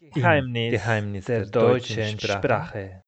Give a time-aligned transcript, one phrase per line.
[0.00, 2.38] Geheimnis, Geheimnis der, der deutschen Sprache.
[2.38, 3.04] Sprache.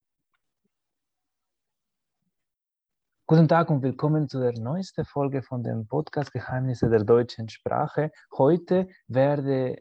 [3.26, 8.10] Guten Tag und willkommen zu der neuesten Folge von dem Podcast Geheimnisse der deutschen Sprache.
[8.36, 9.76] Heute werde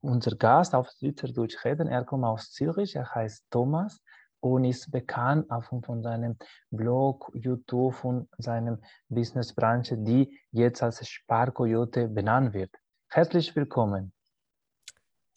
[0.00, 1.88] unser Gast auf Schweizerdeutsch reden.
[1.88, 4.00] Er kommt aus Zürich, er heißt Thomas
[4.38, 6.36] und ist bekannt aufgrund von seinem
[6.70, 8.78] Blog, YouTube und seinem
[9.08, 12.70] Businessbranche, die jetzt als Sparkoyote benannt wird.
[13.08, 14.12] Herzlich willkommen.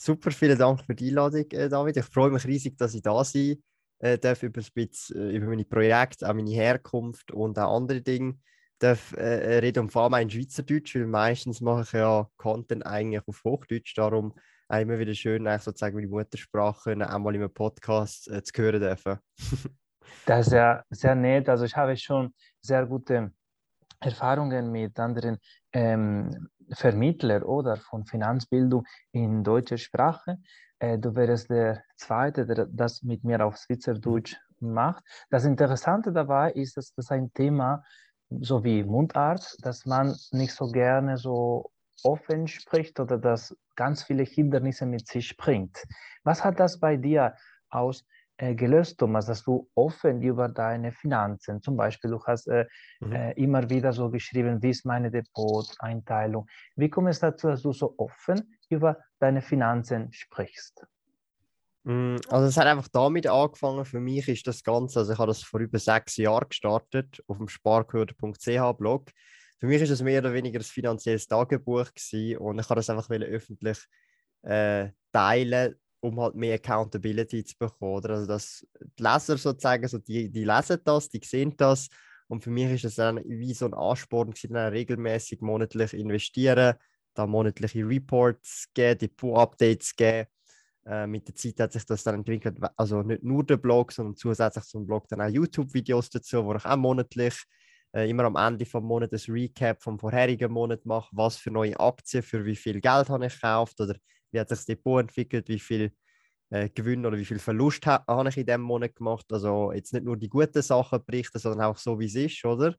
[0.04, 1.96] Super, vielen Dank für die Einladung, äh, David.
[1.96, 3.58] Ich freue mich riesig, dass ich da sein
[4.00, 8.02] äh, darf, über, ein bisschen, äh, über meine Projekte, auch meine Herkunft und auch andere
[8.02, 8.40] Dinge.
[8.80, 13.22] darf äh, reden und vor allem in Schweizerdeutsch, weil meistens mache ich ja Content eigentlich
[13.28, 13.96] auf Hochdeutsch.
[13.96, 14.34] Darum
[14.70, 18.82] auch immer wieder schön, eigentlich sozusagen meine Muttersprache einmal in einem Podcast äh, zu hören
[18.82, 19.20] dürfen.
[20.26, 21.48] das ist ja sehr nett.
[21.48, 23.32] Also ich habe schon sehr gute
[24.00, 25.38] Erfahrungen mit anderen
[25.72, 30.38] ähm, Vermittler oder von Finanzbildung in deutscher Sprache.
[30.80, 35.04] Äh, du wärst der Zweite, der das mit mir auf Schweizerdeutsch macht.
[35.30, 37.84] Das Interessante dabei ist, dass das ein Thema,
[38.30, 41.72] so wie Mundart, dass man nicht so gerne so
[42.04, 45.84] offen spricht oder dass ganz viele Hindernisse mit sich bringt.
[46.24, 47.36] Was hat das bei dir
[47.70, 48.06] aus
[48.42, 52.66] äh, gelöst, Thomas, dass du offen über deine Finanzen, zum Beispiel, du hast äh,
[53.00, 53.12] mhm.
[53.14, 56.48] äh, immer wieder so geschrieben, wie ist meine Depot-Einteilung.
[56.76, 60.88] Wie kommt es dazu, dass du so offen über deine Finanzen sprichst?
[61.84, 65.28] Mm, also es hat einfach damit angefangen, für mich ist das Ganze, also ich habe
[65.28, 69.12] das vor über sechs Jahren gestartet auf dem sparquote.ch Blog.
[69.60, 72.90] Für mich ist es mehr oder weniger ein finanzielles Tagebuch gewesen und ich habe das
[72.90, 73.78] einfach öffentlich
[74.42, 77.94] äh, teilen, um halt mehr Accountability zu bekommen.
[77.94, 78.16] Oder?
[78.16, 81.88] Also dass die Leser sozusagen, so die, die lesen das, die sehen das.
[82.28, 86.76] Und für mich ist es dann wie so ein Ansporn, dann regelmäßig monatlich investieren,
[87.14, 90.28] da monatliche Reports geben, Depot-Updates geben.
[90.86, 94.16] Äh, mit der Zeit hat sich das dann entwickelt, also nicht nur der Blog, sondern
[94.16, 97.36] zusätzlich zum Blog dann auch YouTube-Videos dazu, wo ich auch monatlich
[97.94, 101.80] äh, immer am Ende vom Monat ein Recap vom vorherigen Monat mache, was für neue
[101.80, 103.96] Aktien, für wie viel Geld habe ich gekauft oder
[104.32, 105.92] wie hat sich das Depot entwickelt, wie viel
[106.50, 109.26] äh, Gewinn oder wie viel Verlust ha habe ich in diesem Monat gemacht.
[109.32, 112.76] Also jetzt nicht nur die guten Sachen berichten, sondern auch so, wie es ist, oder?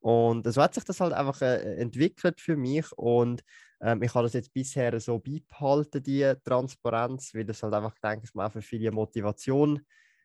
[0.00, 3.42] Und so hat sich das halt einfach äh, entwickelt für mich und
[3.82, 8.24] ähm, ich habe das jetzt bisher so beibehalten, die Transparenz, weil das halt einfach, denke
[8.24, 9.80] ich mal, für viele Motivation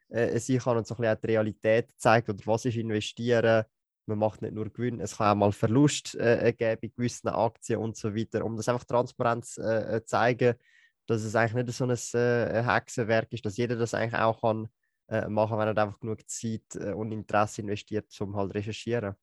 [0.10, 3.66] äh, sein kann und so ein bisschen auch die Realität zeigt, oder was ist investieren,
[4.08, 7.80] man macht nicht nur Gewinn, es kann auch mal Verlust äh, geben bei gewissen Aktien
[7.80, 10.56] und so weiter, um das einfach Transparenz äh, äh zeigen,
[11.08, 14.68] dass es eigentlich nicht so ein äh, Hexenwerk ist, dass jeder das eigentlich auch kann
[15.08, 19.16] äh, machen, wenn er einfach genug Zeit äh, und Interesse investiert, um halt recherchieren.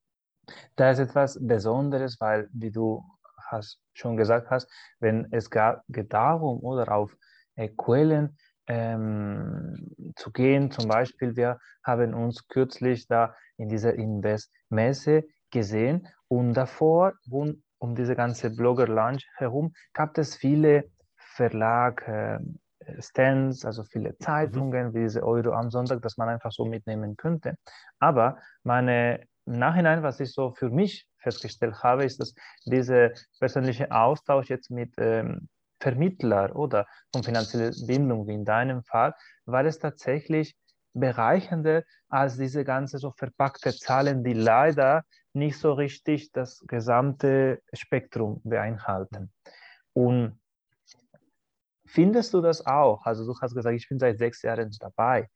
[0.76, 3.04] Da ist etwas Besonderes, weil, wie du
[3.50, 4.68] hast, schon gesagt hast,
[5.00, 7.16] wenn es geht darum oder auf
[7.56, 8.36] äh, Quellen
[8.66, 16.54] ähm, zu gehen, zum Beispiel, wir haben uns kürzlich da in dieser Invest-Messe gesehen und
[16.54, 20.84] davor, um, um diese ganze Blogger-Lunch herum, gab es viele
[21.16, 22.38] Verlag, äh,
[22.98, 24.16] Stands, also viele mhm.
[24.20, 24.94] Zeitungen, mhm.
[24.94, 27.56] wie diese Euro am Sonntag, dass man einfach so mitnehmen könnte.
[27.98, 32.34] Aber meine im Nachhinein, was ich so für mich festgestellt habe, ist, dass
[32.64, 35.48] dieser persönliche Austausch jetzt mit ähm,
[35.82, 39.14] Vermittler oder von finanzieller Bindung, wie in deinem Fall,
[39.46, 40.56] war es tatsächlich
[40.94, 48.40] bereichernder als diese ganze so verpackte Zahlen, die leider nicht so richtig das gesamte Spektrum
[48.44, 49.32] beinhalten.
[49.92, 50.38] Und
[51.86, 53.04] findest du das auch?
[53.04, 55.28] Also du hast gesagt, ich bin seit sechs Jahren dabei,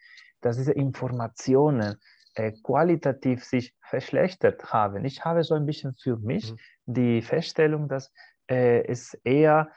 [0.43, 1.97] dass diese Informationen
[2.35, 5.05] äh, qualitativ sich verschlechtert haben.
[5.05, 6.59] Ich habe so ein bisschen für mich mhm.
[6.85, 8.13] die Feststellung, dass
[8.49, 9.71] äh, es eher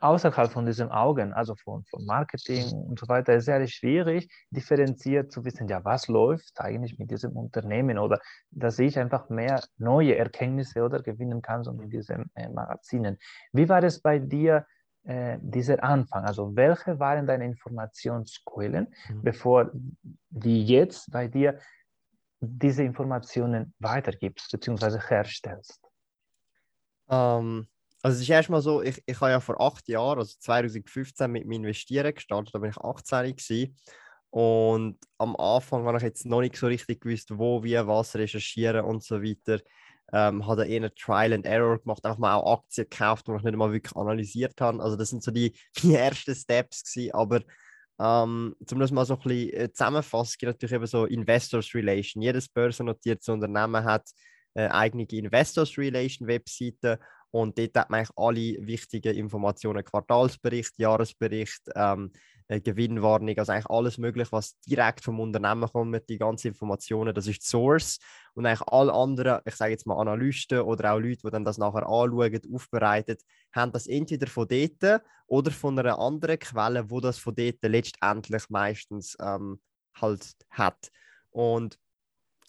[0.00, 5.32] außerhalb von diesen Augen, also von, von Marketing und so weiter, ist sehr schwierig, differenziert
[5.32, 8.20] zu wissen, ja, was läuft eigentlich mit diesem Unternehmen oder
[8.50, 13.18] dass ich einfach mehr neue Erkenntnisse oder gewinnen kann, so mit diesen äh, Magazinen.
[13.52, 14.66] Wie war es bei dir,
[15.04, 16.24] äh, dieser Anfang?
[16.24, 19.22] Also, welche waren deine Informationsquellen, mhm.
[19.22, 19.70] bevor
[20.30, 21.58] die jetzt bei dir
[22.40, 24.98] diese Informationen weitergibst bzw.
[24.98, 25.80] herstellst?
[27.06, 27.66] Um,
[28.02, 31.44] also es ist erstmal so, ich, ich habe ja vor acht Jahren, also 2015, mit
[31.44, 33.76] dem Investieren gestartet, da bin ich 18 gewesen.
[34.30, 38.84] Und am Anfang habe ich jetzt noch nicht so richtig gewusst, wo, wie, was recherchieren
[38.84, 39.60] und so weiter.
[40.12, 43.56] Ähm, habe eher Trial and Error gemacht, einfach mal auch Aktien gekauft, die ich nicht
[43.56, 44.82] mal wirklich analysiert habe.
[44.82, 47.14] Also das sind so die, die ersten Steps gewesen.
[47.14, 47.40] Aber
[48.00, 52.22] ähm, um das mal so ein bisschen äh, zusammenfassen, gibt natürlich eben so Investors Relation.
[52.22, 54.08] Jedes börsennotiertes Unternehmen hat
[54.54, 56.98] äh, eigene Investors Relation Webseite
[57.32, 62.12] Und dort hat man eigentlich alle wichtigen Informationen, Quartalsbericht, Jahresbericht, ähm,
[62.48, 67.26] äh, Gewinnwarnung, also eigentlich alles mögliche, was direkt vom Unternehmen kommt, die ganzen Informationen, das
[67.26, 67.98] ist die Source.
[68.34, 71.56] Und eigentlich alle anderen, ich sage jetzt mal Analysten oder auch Leute, die dann das
[71.56, 73.16] nachher anschauen, aufbereiten,
[73.54, 78.50] haben das entweder von dort oder von einer anderen Quelle, wo das von dort letztendlich
[78.50, 79.58] meistens ähm,
[79.94, 80.90] halt hat.
[81.30, 81.78] Und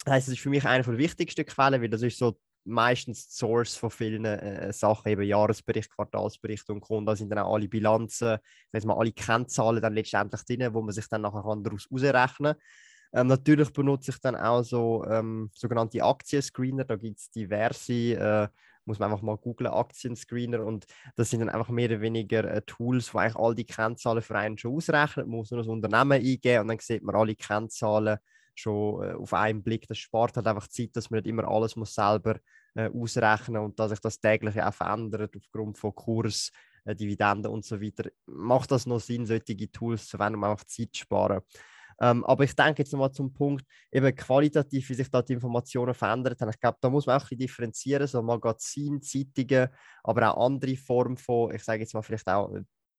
[0.04, 3.28] das heißt, es ist für mich eine der wichtigsten Quellen, weil das ist so meistens
[3.28, 7.00] die Source von vielen äh, Sachen, eben Jahresbericht, Quartalsbericht und Co.
[7.02, 8.38] Da sind dann auch alle Bilanzen,
[8.72, 12.56] das mal alle Kennzahlen dann letztendlich drin, wo man sich dann nachher daraus ausrechnen kann.
[13.14, 18.48] Ähm, natürlich benutze ich dann auch so ähm, sogenannte Aktienscreener, da gibt es diverse, äh,
[18.86, 22.62] muss man einfach mal googlen, Aktienscreener und das sind dann einfach mehr oder weniger äh,
[22.62, 26.12] Tools, wo eigentlich all die Kennzahlen für einen schon ausrechnen, man muss nur das Unternehmen
[26.20, 28.18] eingeben und dann sieht man alle Kennzahlen
[28.54, 29.86] schon äh, auf einen Blick.
[29.88, 32.38] Das spart halt einfach Zeit, dass man nicht immer alles muss selber
[32.74, 36.50] äh, ausrechnen und dass sich das täglich auch verändert aufgrund von Kurs,
[36.84, 38.10] äh, Dividenden und so weiter.
[38.26, 41.40] Macht das noch Sinn, solche Tools zu verwenden, um einfach Zeit zu sparen?
[42.00, 45.94] Ähm, aber ich denke jetzt nochmal zum Punkt, eben qualitativ, wie sich da die Informationen
[45.94, 46.50] verändert haben.
[46.50, 49.68] Ich glaube, da muss man auch ein bisschen differenzieren, so Magazin, Zeitungen,
[50.02, 52.50] aber auch andere Formen von, ich sage jetzt mal vielleicht auch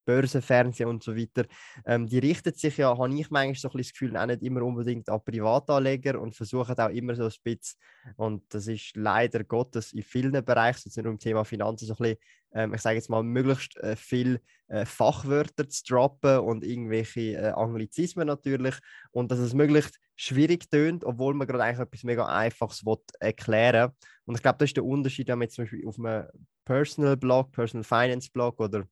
[0.05, 1.45] Börsenfernsehen und so weiter,
[1.85, 4.61] ähm, die richtet sich ja, habe ich manchmal so ein das Gefühl, auch nicht immer
[4.61, 7.79] unbedingt an Privatanleger und versuchen auch immer so ein bisschen,
[8.15, 11.97] und das ist leider Gottes in vielen Bereichen, jetzt nicht im Thema Finanzen, so ein
[11.97, 12.17] bisschen,
[12.53, 17.51] ähm, ich sage jetzt mal, möglichst äh, viel äh, Fachwörter zu droppen und irgendwelche äh,
[17.51, 18.75] Anglizismen natürlich
[19.11, 22.83] und dass es möglichst schwierig tönt, obwohl man gerade eigentlich etwas mega Einfaches
[23.19, 23.95] erklären will.
[24.25, 26.27] Und ich glaube, das ist der Unterschied, wenn man jetzt zum Beispiel auf einem
[26.63, 28.85] Personal Blog, Personal Finance Blog oder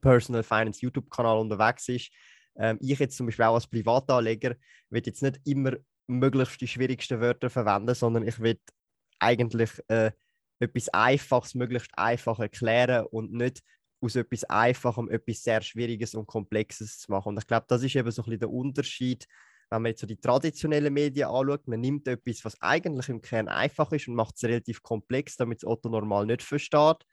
[0.00, 2.10] Personal Finance YouTube-Kanal unterwegs ist.
[2.56, 4.56] Ähm, ich jetzt zum Beispiel auch als Privatanleger
[4.90, 5.72] will jetzt nicht immer
[6.06, 8.58] möglichst die schwierigsten Wörter verwenden, sondern ich will
[9.18, 10.10] eigentlich äh,
[10.58, 13.62] etwas Einfaches möglichst einfach erklären und nicht
[14.00, 17.30] aus etwas Einfachem etwas sehr Schwieriges und Komplexes zu machen.
[17.30, 19.26] Und ich glaube, das ist eben so ein bisschen der Unterschied,
[19.70, 21.68] wenn man jetzt so die traditionellen Medien anschaut.
[21.68, 25.58] Man nimmt etwas, was eigentlich im Kern einfach ist und macht es relativ komplex, damit
[25.58, 27.04] es Otto normal nicht versteht.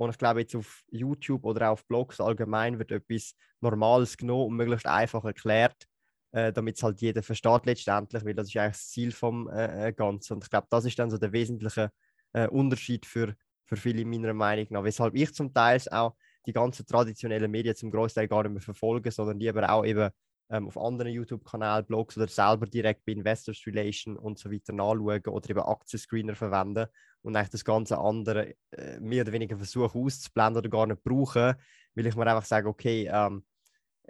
[0.00, 4.56] Und ich glaube, jetzt auf YouTube oder auf Blogs allgemein wird etwas Normales genommen und
[4.56, 5.86] möglichst einfach erklärt,
[6.32, 9.88] äh, damit es halt jeder versteht letztendlich, weil das ist eigentlich das Ziel vom äh,
[9.88, 10.34] äh, Ganzen.
[10.34, 11.92] Und ich glaube, das ist dann so der wesentliche
[12.32, 13.36] äh, Unterschied für,
[13.66, 16.16] für viele meiner Meinung nach, weshalb ich zum Teil auch
[16.46, 20.08] die ganzen traditionellen Medien zum Großteil gar nicht mehr verfolge, sondern lieber auch eben
[20.50, 25.20] ähm, auf anderen YouTube-Kanälen, Blogs oder selber direkt bei Investors Relation und so weiter nachschauen
[25.26, 26.86] oder eben Aktienscreener verwenden
[27.22, 31.54] und eigentlich das ganze andere äh, mehr oder weniger versuchen auszublenden oder gar nicht brauchen,
[31.94, 33.44] weil ich mir einfach sage, okay, ähm,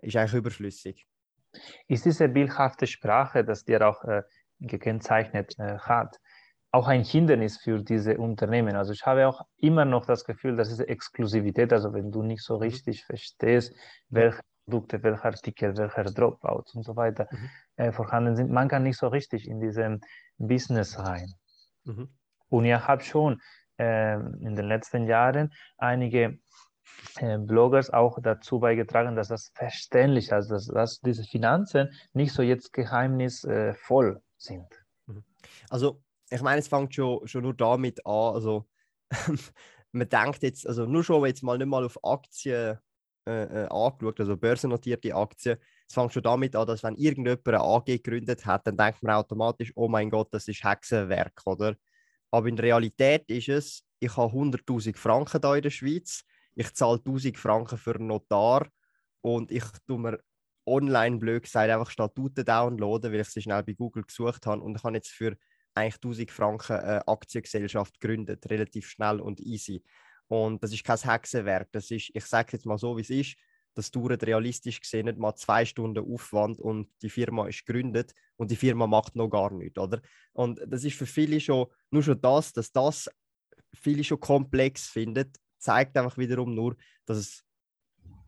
[0.03, 1.07] ist eigentlich überflüssig.
[1.89, 4.23] Ist diese bildhafte Sprache, das dir auch äh,
[4.61, 6.19] gekennzeichnet äh, hat,
[6.73, 8.77] auch ein Hindernis für diese Unternehmen.
[8.77, 12.45] Also ich habe auch immer noch das Gefühl, dass diese Exklusivität, also wenn du nicht
[12.45, 12.63] so mhm.
[12.63, 13.75] richtig verstehst,
[14.09, 17.50] welche Produkte, welcher Artikel, welcher Dropout und so weiter mhm.
[17.76, 18.50] äh, vorhanden sind.
[18.50, 20.00] Man kann nicht so richtig in diesem
[20.38, 21.34] Business rein.
[21.84, 22.08] Mhm.
[22.49, 23.40] Und ihr habt schon
[23.78, 26.38] äh, in den letzten Jahren einige
[27.17, 32.43] äh, Bloggers auch dazu beigetragen, dass das verständlich, also dass, dass diese Finanzen nicht so
[32.43, 34.69] jetzt geheimnisvoll sind.
[35.06, 35.25] Mhm.
[35.69, 36.00] Also
[36.31, 38.67] ich meine, es fängt schon, schon nur damit an, also
[39.93, 42.78] man denkt jetzt, also nur schon jetzt mal nicht mal auf Aktien
[43.26, 45.58] äh, äh, angeschaut, also börsennotierte Aktien.
[45.87, 49.15] Es fängt schon damit an, dass wenn irgendjemand eine AG gegründet hat, dann denkt man
[49.15, 51.74] automatisch, oh mein Gott, das ist Hexenwerk, oder?
[52.31, 56.24] Aber in Realität ist es, ich habe 100.000 Franken hier in der Schweiz,
[56.55, 58.69] ich zahle 1.000 Franken für einen Notar
[59.20, 60.19] und ich tue mir
[60.67, 64.77] online, blöd gesagt, einfach Statuten downloaden, weil ich sie schnell bei Google gesucht habe und
[64.77, 65.36] ich habe jetzt für
[65.74, 69.82] eigentlich 1000 Franken eine Aktiengesellschaft gegründet, relativ schnell und easy.
[70.31, 71.72] Und das ist kein Hexenwerk.
[71.72, 73.34] Das ist, ich sage jetzt mal so, wie es ist.
[73.75, 78.51] Das dauert realistisch gesehen nicht mal zwei Stunden Aufwand und die Firma ist gegründet und
[78.51, 80.01] die Firma macht noch gar nichts, oder?
[80.32, 83.10] Und das ist für viele schon, nur schon das, dass das
[83.75, 87.44] viele schon komplex findet, zeigt einfach wiederum nur, dass es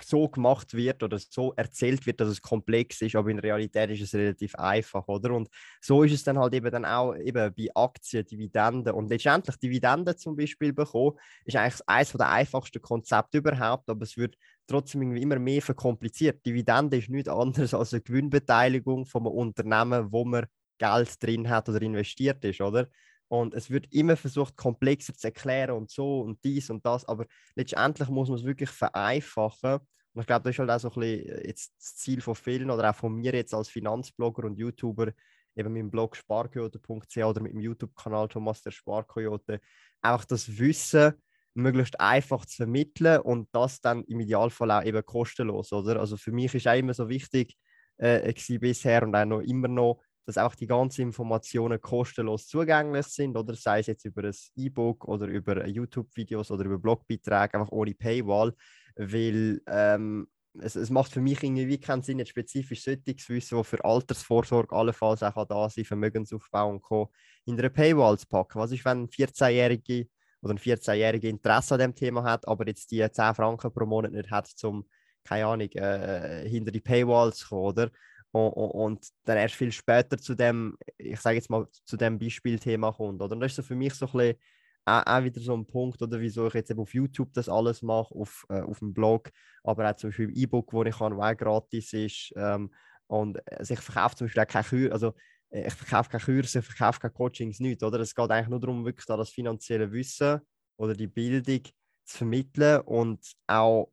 [0.02, 4.02] so gemacht wird oder so erzählt wird, dass es komplex ist, aber in Realität ist
[4.02, 5.32] es relativ einfach, oder?
[5.32, 5.48] Und
[5.80, 10.16] so ist es dann halt eben dann auch eben bei Aktien, Dividenden und letztendlich Dividenden
[10.16, 15.22] zum Beispiel bekommen, ist eigentlich eines der einfachsten Konzepte überhaupt, aber es wird trotzdem irgendwie
[15.22, 16.44] immer mehr verkompliziert.
[16.44, 20.46] Dividende ist nichts anderes als eine Gewinnbeteiligung von einem Unternehmen, wo man
[20.78, 22.88] Geld drin hat oder investiert ist, oder?
[23.32, 27.06] Und es wird immer versucht, komplexer zu erklären und so und dies und das.
[27.06, 27.24] Aber
[27.54, 29.78] letztendlich muss man es wirklich vereinfachen.
[30.12, 32.34] Und ich glaube, das ist halt auch so ein bisschen äh, jetzt das Ziel von
[32.34, 35.12] vielen oder auch von mir jetzt als Finanzblogger und YouTuber,
[35.56, 39.62] eben mit dem Blog sparkoyote.ch oder mit dem YouTube-Kanal Thomas der Sparkoyote,
[40.02, 41.14] einfach das Wissen
[41.54, 46.00] möglichst einfach zu vermitteln und das dann im Idealfall auch eben kostenlos, oder?
[46.00, 47.56] Also für mich ist auch immer so wichtig
[47.96, 53.36] äh, bisher und auch noch immer noch, dass auch die ganzen Informationen kostenlos zugänglich sind,
[53.36, 57.94] oder sei es jetzt über ein E-Book oder über YouTube-Videos oder über Blogbeiträge, einfach ohne
[57.94, 58.54] Paywall,
[58.96, 60.28] weil ähm,
[60.60, 64.74] es, es, macht für mich irgendwie keinen Sinn, jetzt spezifisch solches Wissen, das für Altersvorsorge
[64.74, 67.10] allenfalls auch da sein Vermögensaufbau und Co.
[67.46, 68.58] in einer Paywall zu packen.
[68.58, 70.08] Was ist, wenn ein 14-Jährige
[70.42, 74.12] oder ein 14-Jährige Interesse an dem Thema hat, aber jetzt die 10 Franken pro Monat
[74.12, 74.86] nicht hat, um,
[75.24, 77.90] keine Ahnung, äh, hinter die Paywall zu kommen, oder?
[78.32, 83.20] Und, dann erst viel später zu dem, ich sage jetzt mal, zu dem Beispielthema kommt,
[83.20, 83.34] oder?
[83.34, 84.36] Und das ist so für mich so ein bisschen
[84.84, 87.82] auch, auch wieder so ein Punkt, oder wieso ich jetzt eben auf YouTube das alles
[87.82, 89.30] mache, auf, äh, auf dem Blog,
[89.62, 92.32] aber auch zum Beispiel im E-Book, wo ich kann, auch gratis ist.
[92.36, 92.72] Ähm,
[93.06, 95.14] und also ich verkaufe zum Beispiel auch keine Kür, also
[95.50, 98.00] äh, ich verkaufe keine Kurse, ich verkaufe keine Coachings, nichts, oder?
[98.00, 100.40] Es geht eigentlich nur darum, wirklich da das finanzielle Wissen
[100.76, 101.64] oder die Bildung
[102.04, 103.92] zu vermitteln und auch,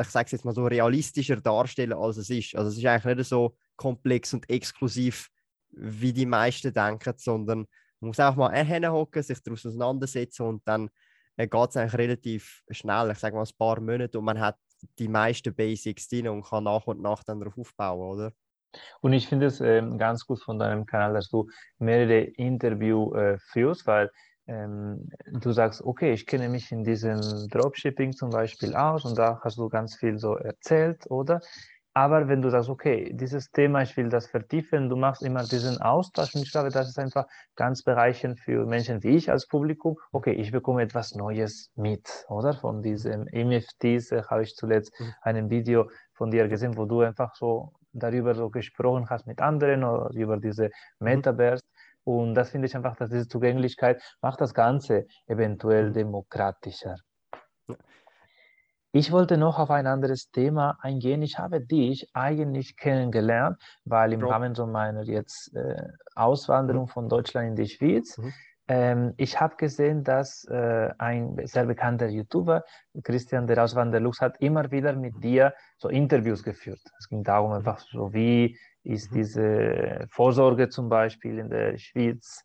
[0.00, 2.54] ich sage es jetzt mal so, realistischer darstellen, als es ist.
[2.56, 5.28] Also es ist eigentlich nicht so komplex und exklusiv,
[5.70, 7.66] wie die meisten denken, sondern
[8.00, 10.90] man muss einfach mal hinhocken, sich daraus auseinandersetzen und dann
[11.36, 14.56] äh, geht es eigentlich relativ schnell, ich sage mal ein paar Monate und man hat
[14.98, 18.32] die meisten Basics drin und kann nach und nach dann darauf aufbauen, oder?
[19.00, 21.48] Und ich finde es äh, ganz gut von deinem Kanal, dass du
[21.78, 24.10] mehrere Interviews äh, führst, weil
[24.46, 29.40] ähm, du sagst, okay, ich kenne mich in diesem Dropshipping zum Beispiel aus und da
[29.42, 31.40] hast du ganz viel so erzählt, oder?
[31.96, 35.80] Aber wenn du sagst, okay, dieses Thema, ich will das vertiefen, du machst immer diesen
[35.80, 39.96] Austausch und ich glaube, das ist einfach ganz bereichend für Menschen wie ich als Publikum.
[40.10, 42.52] Okay, ich bekomme etwas Neues mit, oder?
[42.54, 45.14] Von diesen MFTs äh, habe ich zuletzt mhm.
[45.22, 49.84] ein Video von dir gesehen, wo du einfach so darüber so gesprochen hast mit anderen
[49.84, 50.70] oder über diese mhm.
[50.98, 51.62] Metaverse.
[52.04, 55.94] Und das finde ich einfach, dass diese Zugänglichkeit macht das Ganze eventuell mhm.
[55.94, 56.96] demokratischer.
[58.96, 61.20] Ich wollte noch auf ein anderes Thema eingehen.
[61.22, 65.82] Ich habe dich eigentlich kennengelernt, weil im Rahmen so meiner jetzt äh,
[66.14, 66.88] Auswanderung mhm.
[66.88, 68.32] von Deutschland in die Schweiz, mhm.
[68.68, 72.62] ähm, ich habe gesehen, dass äh, ein sehr bekannter YouTuber,
[73.02, 76.80] Christian der Auswanderlux, hat immer wieder mit dir so Interviews geführt.
[77.00, 77.56] Es ging darum mhm.
[77.56, 79.16] einfach so, wie ist mhm.
[79.16, 82.44] diese Vorsorge zum Beispiel in der Schweiz.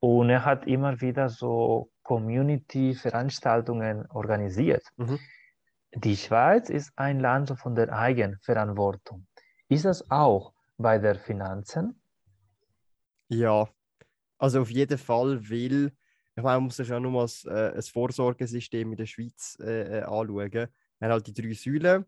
[0.00, 4.84] Und er hat immer wieder so Community-Veranstaltungen organisiert.
[4.96, 5.18] Mhm.
[5.96, 9.26] Die Schweiz ist ein Land von der Eigenverantwortung.
[9.68, 12.00] Ist das auch bei der Finanzen?
[13.28, 13.68] Ja,
[14.38, 15.92] also auf jeden Fall, weil
[16.36, 19.98] ich meine, man muss sich ja nur mal das, äh, Vorsorgesystem in der Schweiz äh,
[19.98, 20.52] äh, anschauen.
[20.52, 20.68] Wir
[21.00, 22.04] haben halt die drei Säulen.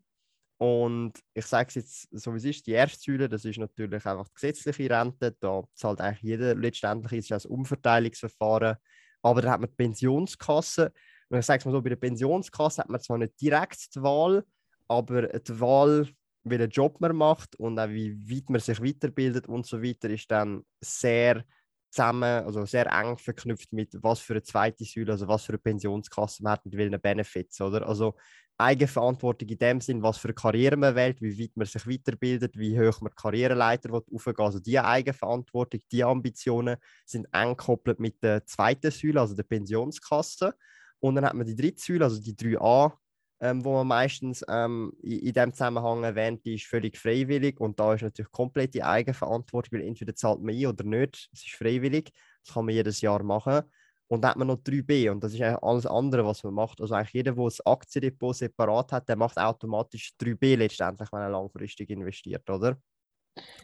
[0.59, 4.05] Und ich sage es jetzt so, wie es ist: die erste Säule, das ist natürlich
[4.05, 5.35] einfach die gesetzliche Rente.
[5.39, 6.55] Da zahlt eigentlich jeder.
[6.55, 8.77] Letztendlich ist ein Umverteilungsverfahren.
[9.21, 10.91] Aber dann hat man die Pensionskasse.
[11.29, 14.01] Und ich sage es mal so, bei der Pensionskasse hat man zwar nicht direkt die
[14.01, 14.43] Wahl,
[14.87, 16.07] aber die Wahl,
[16.43, 20.31] welchen Job man macht und auch wie weit man sich weiterbildet und so weiter, ist
[20.31, 21.43] dann sehr
[21.89, 25.59] zusammen, also sehr eng verknüpft mit was für eine zweite Säule, also was für eine
[25.59, 27.87] Pensionskasse man hat, mit welchen Benefits, oder?
[27.87, 28.15] Also
[28.57, 32.57] Eigenverantwortung in dem Sinn, was für eine Karriere man wählt, wie weit man sich weiterbildet,
[32.57, 38.45] wie hoch man Karriereleiter aufgehen Also diese Eigenverantwortung, diese Ambitionen sind eng gekoppelt mit der
[38.45, 40.53] zweiten Säule, also der Pensionskasse.
[40.99, 42.97] Und dann hat man die dritte Säule, also die 3a,
[43.39, 47.79] ähm, wo man meistens ähm, in, in dem Zusammenhang erwähnt, die ist völlig freiwillig und
[47.79, 51.53] da ist natürlich komplett die Eigenverantwortung, weil entweder zahlt man ein oder nicht, es ist
[51.55, 52.11] freiwillig,
[52.43, 53.61] das kann man jedes Jahr machen.
[54.09, 56.79] Und dann hat man noch 3b und das ist eigentlich alles andere, was man macht.
[56.79, 61.29] Also eigentlich jeder, der ein Aktiendepot separat hat, der macht automatisch 3b letztendlich, wenn er
[61.29, 62.77] langfristig investiert, oder?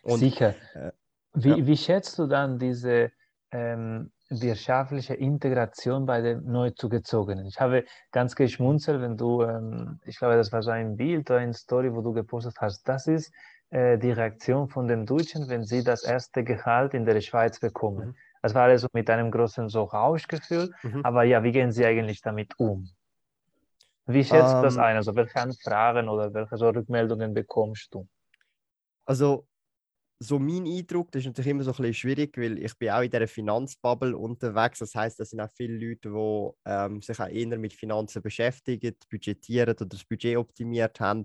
[0.02, 0.56] Und, Sicher.
[0.74, 0.92] Äh,
[1.34, 1.66] wie, ja.
[1.66, 3.12] wie schätzt du dann diese
[3.52, 7.46] ähm, wirtschaftliche Integration bei den Neuzugezogenen.
[7.46, 11.40] Ich habe ganz geschmunzelt, wenn du, ähm, ich glaube, das war so ein Bild oder
[11.40, 12.88] eine Story, wo du gepostet hast.
[12.88, 13.32] Das ist
[13.70, 18.10] äh, die Reaktion von den Deutschen, wenn sie das erste Gehalt in der Schweiz bekommen.
[18.10, 18.16] Mhm.
[18.44, 20.70] Das war also mit einem großen so Rauschgefühl.
[20.84, 21.06] Mhm.
[21.06, 22.90] Aber ja, wie gehen sie eigentlich damit um?
[24.06, 24.82] Wie schätzt du das ähm.
[24.82, 24.96] ein?
[24.98, 28.06] Also welche Anfragen oder welche so Rückmeldungen bekommst du?
[29.06, 29.48] Also
[30.20, 33.02] so mein Eindruck, das ist natürlich immer so ein bisschen schwierig, weil ich bin auch
[33.02, 34.80] in dieser Finanzbubble unterwegs.
[34.80, 38.94] Das heißt, das sind auch viele Leute, die ähm, sich auch eher mit Finanzen beschäftigen,
[39.10, 41.24] budgetieren oder das Budget optimiert haben.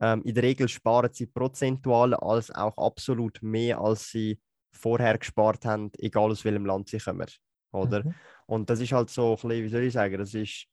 [0.00, 4.40] Ähm, in der Regel sparen sie prozentual als auch absolut mehr, als sie
[4.74, 7.26] vorher gespart haben, egal aus welchem Land sie kommen.
[7.72, 8.04] Oder?
[8.04, 8.14] Mhm.
[8.46, 10.66] Und das ist halt so ein bisschen, wie soll ich sagen, das ist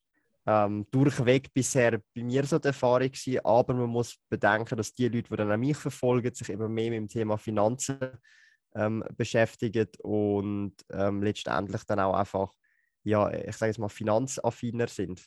[0.45, 5.07] ähm, durchweg bisher bei mir so die Erfahrung gewesen, aber man muss bedenken, dass die
[5.07, 7.99] Leute, die dann auch mich verfolgen, sich immer mehr mit dem Thema Finanzen
[8.75, 12.53] ähm, beschäftigen und ähm, letztendlich dann auch einfach
[13.03, 15.25] ja, ich sage jetzt mal, finanzaffiner sind.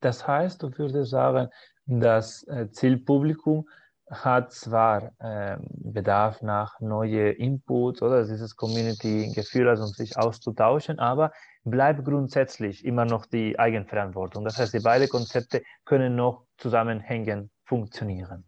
[0.00, 1.48] Das heißt, du würdest sagen,
[1.86, 3.68] das äh, Zielpublikum
[4.10, 11.32] hat zwar äh, Bedarf nach neuen Inputs oder dieses Community-Gefühl, also um sich auszutauschen, aber
[11.64, 14.44] bleibt grundsätzlich immer noch die Eigenverantwortung.
[14.44, 18.44] Das heißt, die beiden Konzepte können noch zusammenhängend funktionieren.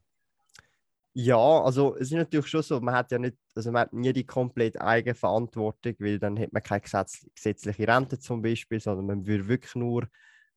[1.19, 4.13] Ja, also es ist natürlich schon so, man hat ja nicht, also man hat nie
[4.13, 9.27] die komplett Eigenverantwortung, weil dann hat man keine Gesetz, gesetzliche Rente zum Beispiel, sondern man
[9.27, 10.07] würde wirklich nur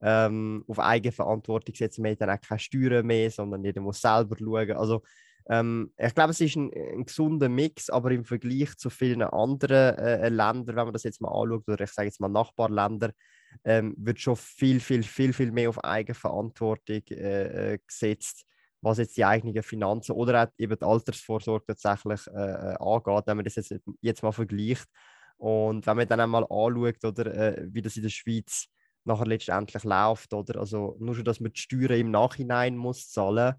[0.02, 2.02] ähm, auf Eigenverantwortung setzen.
[2.02, 4.72] Man hat dann auch keine Steuern mehr, sondern jeder muss selber schauen.
[4.72, 5.02] Also
[5.48, 9.98] ähm, ich glaube, es ist ein, ein, gesunder Mix, aber im Vergleich zu vielen anderen
[9.98, 13.10] äh, Ländern, wenn man das jetzt mal anschaut, oder ich sage jetzt mal Nachbarländer,
[13.64, 18.44] ähm, wird schon viel, viel, viel, viel mehr auf Eigenverantwortung äh, äh gesetzt,
[18.80, 23.36] was jetzt die eigenen Finanzen oder auch eben die Altersvorsorge tatsächlich äh, äh, angeht, wenn
[23.36, 24.86] man das jetzt, jetzt mal vergleicht.
[25.36, 28.68] Und wenn man dann einmal anschaut, oder, äh, wie das in der Schweiz
[29.10, 30.60] nachher letztendlich läuft, oder?
[30.60, 33.54] Also nur schon, dass man die Steuern im Nachhinein muss zahlen,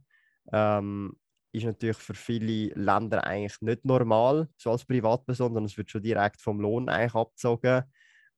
[0.51, 1.13] ähm,
[1.53, 6.01] ist natürlich für viele Länder eigentlich nicht normal, so als Privatperson, sondern es wird schon
[6.01, 7.83] direkt vom Lohn eigentlich abgezogen.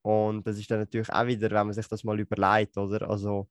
[0.02, 3.10] Und das ist dann natürlich auch wieder, wenn man sich das mal überlegt, oder?
[3.10, 3.48] Also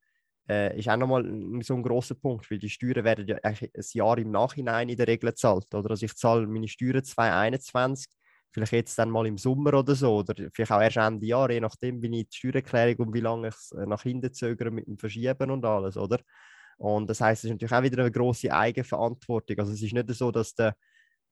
[0.48, 1.24] äh, ist auch nochmal
[1.62, 3.56] so ein großer Punkt, weil die Steuern werden ja ein
[3.92, 5.90] Jahr im Nachhinein in der Regel gezahlt, oder?
[5.90, 8.06] Also ich zahle meine Steuern 2021
[8.52, 11.60] vielleicht jetzt dann mal im Sommer oder so, oder vielleicht auch erst Ende Jahr, je
[11.60, 14.86] nachdem, wie ich die Steuererklärung und wie lange ich es äh, nach hinten zögere mit
[14.86, 16.18] dem Verschieben und alles, oder?
[16.76, 19.58] Und das heißt, es ist natürlich auch wieder eine große Eigenverantwortung.
[19.58, 20.74] Also es ist nicht so, dass der,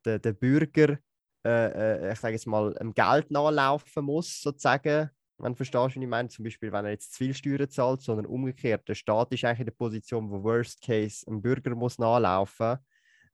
[0.05, 0.99] der, der Bürger,
[1.45, 6.03] äh, äh ich sage jetzt mal, dem Geld nachlaufen muss, sozusagen, wenn du verstehst, wie
[6.03, 9.33] ich meine, zum Beispiel, wenn er jetzt zu viel Steuern zahlt, sondern umgekehrt, der Staat
[9.33, 12.79] ist eigentlich in der Position, wo Worst Case ein Bürger muss nachlaufen.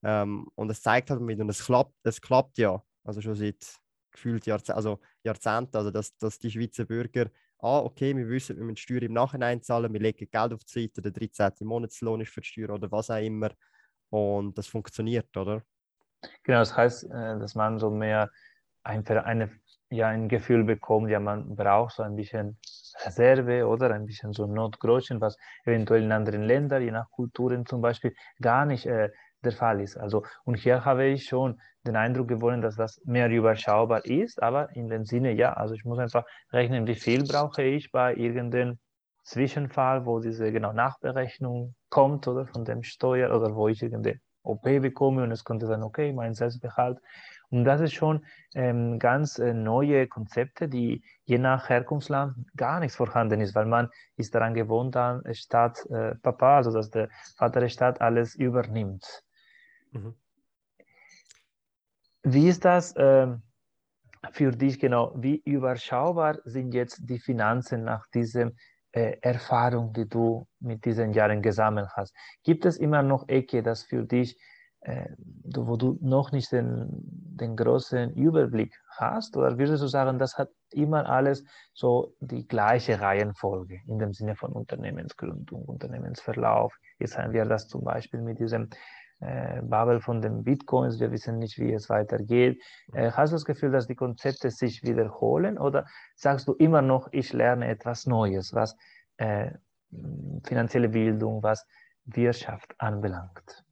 [0.03, 3.79] Ähm, und es zeigt halt mit, und es klappt, es klappt ja also schon seit
[4.13, 8.65] gefühlt Jahrze also Jahrzehnten, also dass, dass die Schweizer Bürger, ah, okay, wir wissen, wir
[8.65, 11.67] müssen Steuern im Nachhinein zahlen, wir legen Geld auf die Seite, der 13.
[11.67, 13.51] Monatslohn ist für die Steuer oder was auch immer
[14.11, 15.63] und das funktioniert, oder?
[16.43, 18.31] Genau, das heißt, äh, dass man so mehr
[18.83, 19.51] ein, eine,
[19.91, 22.59] ja, ein Gefühl bekommt, ja, man braucht so ein bisschen
[23.05, 27.81] Reserve oder ein bisschen so Notgroschen, was eventuell in anderen Ländern, je nach Kulturen zum
[27.81, 29.11] Beispiel, gar nicht äh,
[29.47, 29.97] der Fall ist.
[29.97, 34.75] Also, und hier habe ich schon den Eindruck gewonnen, dass das mehr überschaubar ist, aber
[34.75, 38.79] in dem Sinne, ja, also ich muss einfach rechnen, wie viel brauche ich bei irgendeinem
[39.23, 44.63] Zwischenfall, wo diese genau Nachberechnung kommt oder von dem Steuer oder wo ich irgendeine OP
[44.63, 46.99] bekomme und es könnte sein, okay, mein Selbstbehalt.
[47.51, 52.97] Und das ist schon ähm, ganz äh, neue Konzepte, die je nach Herkunftsland gar nichts
[52.97, 57.61] vorhanden ist, weil man ist daran gewohnt, dann Staat äh, Papa, also dass der Vater
[57.61, 59.26] der Staat alles übernimmt.
[59.97, 60.15] Mhm.
[62.23, 63.29] Wie ist das äh,
[64.33, 65.13] für dich genau?
[65.17, 68.51] Wie überschaubar sind jetzt die Finanzen nach dieser
[68.93, 72.15] äh, Erfahrung, die du mit diesen Jahren gesammelt hast?
[72.43, 74.37] Gibt es immer noch Ecke, das für dich,
[74.81, 75.09] äh,
[75.55, 79.37] wo du noch nicht den, den großen Überblick hast?
[79.37, 84.35] Oder würdest du sagen, das hat immer alles so die gleiche Reihenfolge in dem Sinne
[84.35, 86.75] von Unternehmensgründung, Unternehmensverlauf?
[86.99, 88.69] Jetzt haben wir das zum Beispiel mit diesem
[89.21, 92.63] äh, Bubble von den Bitcoins, wir wissen nicht, wie es weitergeht.
[92.93, 97.09] Äh, hast du das Gefühl, dass die Konzepte sich wiederholen oder sagst du immer noch,
[97.13, 98.77] ich lerne etwas Neues, was
[99.17, 99.53] äh,
[100.45, 101.67] finanzielle Bildung, was
[102.05, 103.65] Wirtschaft anbelangt?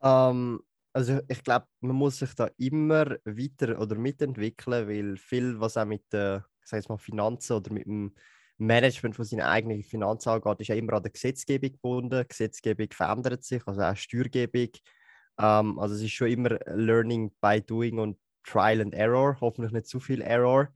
[0.00, 0.60] Um, ähm,
[0.92, 5.86] also ich glaube, man muss sich da immer weiter oder mitentwickeln, weil viel, was auch
[5.86, 8.14] mit der, ich mal, Finanzen oder mit dem
[8.62, 12.20] Management von seinen eigenen Finanzen ist ja immer an der Gesetzgebung gebunden.
[12.22, 14.68] Die Gesetzgebung verändert sich, also auch Steuergebung.
[15.38, 19.86] Ähm, also es ist schon immer Learning by Doing und Trial and Error, hoffentlich nicht
[19.86, 20.68] zu viel Error.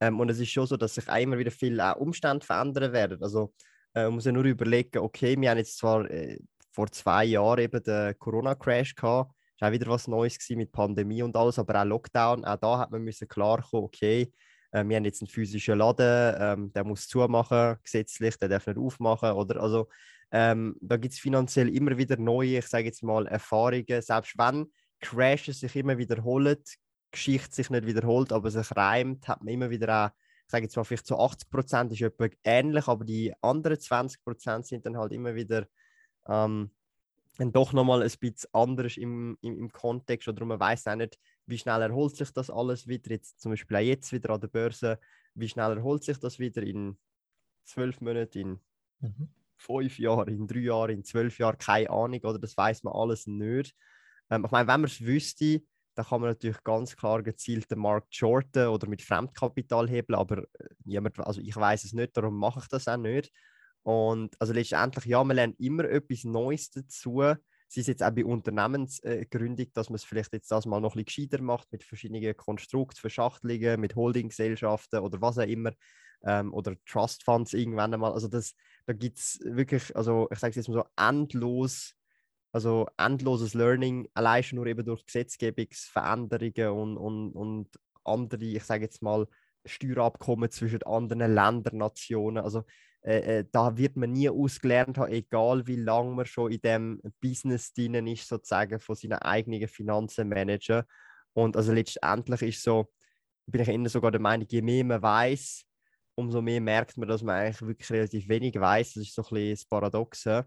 [0.00, 3.22] Ähm, und es ist schon so, dass sich auch immer wieder viele Umstände verändern werden.
[3.22, 3.52] Also
[3.94, 6.38] äh, man muss ja nur überlegen, okay, wir haben jetzt zwar äh,
[6.72, 11.36] vor zwei Jahren eben den Corona-Crash gehabt, war auch wieder was Neues mit Pandemie und
[11.36, 14.32] alles, aber auch Lockdown, auch da hat man müssen klar kommen, okay,
[14.74, 18.78] äh, wir haben jetzt einen physischen Laden, ähm, der muss zumachen, gesetzlich, der darf nicht
[18.78, 19.30] aufmachen.
[19.32, 19.88] Oder, also,
[20.32, 24.02] ähm, da gibt es finanziell immer wieder neue, ich sage jetzt mal, Erfahrungen.
[24.02, 24.66] Selbst wenn
[25.00, 26.58] Crashes sich immer wiederholen,
[27.12, 30.10] Geschichte sich nicht wiederholt, aber sich reimt, hat man immer wieder auch,
[30.46, 34.24] ich sage jetzt mal, vielleicht so 80 Prozent ist etwa ähnlich, aber die anderen 20
[34.24, 35.66] Prozent sind dann halt immer wieder
[36.26, 36.70] ähm,
[37.38, 41.18] dann doch nochmal ein bisschen anders im, im, im Kontext oder man weiß auch nicht,
[41.46, 44.48] wie schnell erholt sich das alles wieder, jetzt zum Beispiel auch jetzt wieder an der
[44.48, 44.98] Börse,
[45.34, 46.98] wie schnell erholt sich das wieder in
[47.64, 48.60] zwölf Monaten, in
[49.00, 49.28] mhm.
[49.56, 53.26] fünf Jahren, in drei Jahren, in zwölf Jahren, keine Ahnung, oder das weiß man alles
[53.26, 53.74] nicht.
[54.30, 55.62] Ähm, ich meine, wenn man es wüsste,
[55.94, 60.38] da kann man natürlich ganz klar gezielt den Markt shorten oder mit Fremdkapital hebeln, aber
[60.38, 63.32] äh, niemand, also ich weiß es nicht, darum mache ich das auch nicht.
[63.82, 67.22] Und also letztendlich, ja, man lernt immer etwas Neues dazu.
[67.74, 71.04] Sie ist jetzt auch bei Unternehmensgründung, dass man es vielleicht jetzt das mal noch ein
[71.04, 75.72] bisschen gescheiter macht mit verschiedenen Konstrukten, Verschachtelungen, mit Holdinggesellschaften oder was auch immer.
[76.22, 78.12] Ähm, oder Trust Funds irgendwann einmal.
[78.12, 78.54] Also das,
[78.86, 81.94] da gibt es wirklich, also ich sage es jetzt mal so, endlos
[82.52, 87.68] also endloses Learning, allein schon nur eben durch Gesetzgebungsveränderungen und, und, und
[88.04, 89.26] andere, ich sage jetzt mal,
[89.66, 92.44] Steuerabkommen zwischen anderen Ländern, Nationen.
[92.44, 92.64] Also
[93.04, 97.02] äh, äh, da wird man nie ausgelernt haben, egal wie lange man schon in dem
[97.20, 100.84] Business drin ist, sozusagen von seinen eigenen Finanzen managen.
[101.34, 102.90] Und also letztendlich ist so,
[103.46, 105.64] bin ich immer sogar der Meinung, je mehr man weiß,
[106.14, 108.94] umso mehr merkt man, dass man eigentlich wirklich relativ wenig weiß.
[108.94, 110.46] Das ist so ein bisschen das Paradoxe.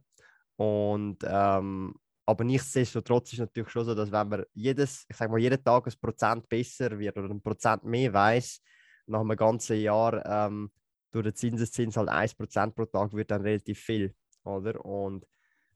[0.56, 1.94] Und, ähm,
[2.26, 5.64] aber nichtsdestotrotz ist es natürlich schon so, dass wenn man jedes, ich sag mal, jeden
[5.64, 8.62] Tag ein Prozent besser wird oder ein Prozent mehr weiß,
[9.06, 10.72] nach einem ganzen Jahr ähm,
[11.12, 14.14] durch den Zinseszins halt 1% pro Tag wird dann relativ viel.
[14.44, 14.84] Oder?
[14.84, 15.26] Und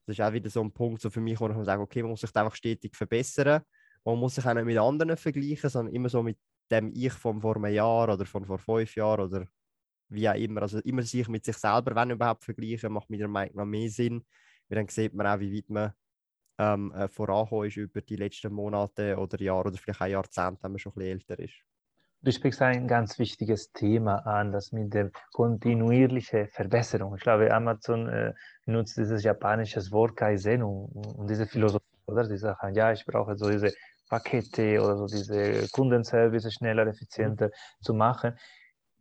[0.06, 2.12] das ist auch wieder so ein Punkt so für mich, wo ich sage, okay, man
[2.12, 3.62] muss sich einfach stetig verbessern.
[4.04, 6.38] Man muss sich auch nicht mit anderen vergleichen, sondern immer so mit
[6.72, 9.46] dem Ich von vor einem Jahr oder von vor fünf Jahren oder
[10.10, 10.64] wie auch immer.
[10.64, 14.26] Also immer sich mit sich selber, wenn überhaupt, vergleichen, macht meiner Meinung nach mehr Sinn,
[14.70, 15.94] weil dann sieht man auch, wie weit man
[16.58, 20.72] ähm, äh, vorangekommen ist über die letzten Monate oder Jahre oder vielleicht auch Jahrzehnte, wenn
[20.72, 21.71] man schon ein bisschen älter ist.
[22.24, 27.16] Du sprichst ein ganz wichtiges Thema an, das mit der kontinuierlichen Verbesserung.
[27.16, 28.34] Ich glaube, Amazon äh,
[28.66, 32.28] nutzt dieses japanische Wort Kaizen und, und diese Philosophie, oder?
[32.28, 33.74] Die sagen, ja, ich brauche so diese
[34.08, 37.84] Pakete oder so diese Kundenservice schneller, effizienter mhm.
[37.84, 38.38] zu machen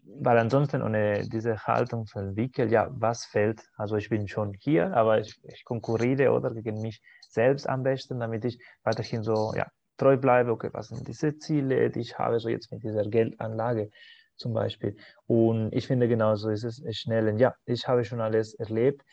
[0.02, 3.62] weil ansonsten ohne diese Haltung zu entwickeln, ja, was fällt?
[3.76, 8.18] Also ich bin schon hier, aber ich, ich konkurriere oder gegen mich selbst am besten,
[8.18, 9.66] damit ich weiterhin so ja,
[10.00, 10.52] treu bleibe.
[10.52, 13.90] Okay, was sind diese Ziele, die ich habe, so jetzt mit dieser Geldanlage
[14.36, 14.96] zum Beispiel.
[15.26, 17.38] Und ich finde genauso ist es schnell.
[17.40, 19.04] Ja, ich habe schon alles erlebt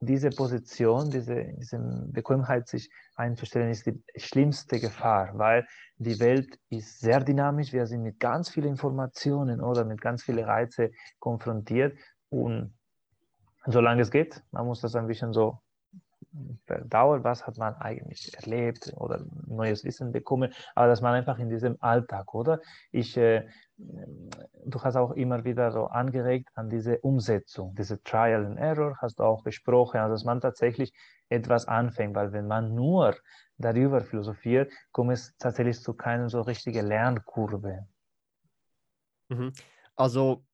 [0.00, 1.78] diese Position, diese, diese
[2.12, 7.72] Bequemheit, sich einzustellen, ist die schlimmste Gefahr, weil die Welt ist sehr dynamisch.
[7.72, 11.98] Wir sind mit ganz vielen Informationen oder mit ganz vielen Reizen konfrontiert.
[12.28, 12.74] Und
[13.66, 15.58] solange es geht, man muss das ein bisschen so
[16.88, 21.48] dauert, was hat man eigentlich erlebt oder neues Wissen bekommen, aber dass man einfach in
[21.48, 22.60] diesem Alltag, oder?
[22.92, 23.46] Ich, äh,
[23.76, 29.18] du hast auch immer wieder so angeregt an diese Umsetzung, diese Trial and Error, hast
[29.18, 30.92] du auch gesprochen, also dass man tatsächlich
[31.28, 33.14] etwas anfängt, weil wenn man nur
[33.58, 37.86] darüber philosophiert, kommt es tatsächlich zu keiner so richtigen Lernkurve.
[39.28, 39.52] Mhm.
[39.96, 40.44] Also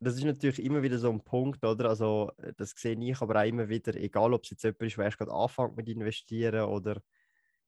[0.00, 1.88] das ist natürlich immer wieder so ein Punkt, oder?
[1.88, 4.96] Also, äh, das sehe ich aber auch immer wieder, egal ob es jetzt jemand ist,
[4.96, 7.00] der erst gerade anfängt mit investieren oder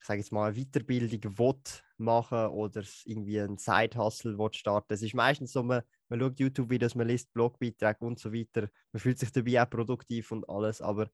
[0.00, 1.54] ich sage jetzt mal eine Weiterbildung will
[1.98, 4.94] machen oder irgendwie einen Side-Hustle starten.
[4.94, 8.70] Es ist meistens so, man, man schaut YouTube-Videos, man liest Blogbeiträge und so weiter.
[8.92, 11.10] Man fühlt sich dabei auch produktiv und alles, aber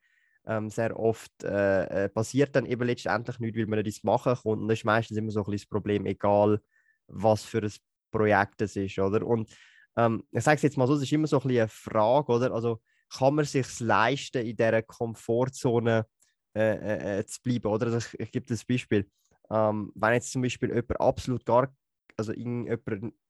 [0.46, 4.52] ähm, sehr oft äh, äh passiert dann eben letztendlich nichts, weil man nicht machen kann.
[4.60, 6.60] Und das ist meistens immer so ein bisschen das Problem, egal
[7.08, 7.72] was für ein
[8.12, 9.26] Projekt es ist, oder?
[9.26, 9.50] Und
[9.96, 12.52] ähm, ich sage es jetzt mal so, es ist immer so ein eine Frage, oder?
[12.52, 16.06] Also kann man sich leisten, in dieser Komfortzone
[16.54, 17.86] äh, äh, äh, zu bleiben, oder?
[17.86, 19.08] Also ich, ich gebe das Beispiel.
[19.50, 21.74] Ähm, wenn jetzt zum Beispiel jemand absolut gar,
[22.16, 22.32] also